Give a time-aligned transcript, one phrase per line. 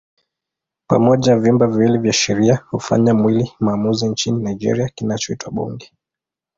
[0.87, 5.91] Pamoja vyumba viwili vya sheria hufanya mwili maamuzi nchini Nigeria kinachoitwa Bunge.